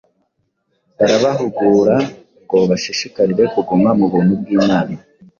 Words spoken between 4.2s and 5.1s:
bw’Imana.